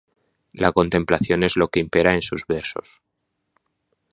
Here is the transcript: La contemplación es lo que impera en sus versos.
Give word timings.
La 0.53 0.71
contemplación 0.71 1.43
es 1.43 1.57
lo 1.57 1.67
que 1.67 1.79
impera 1.79 2.15
en 2.15 2.23
sus 2.23 2.47
versos. 2.47 3.03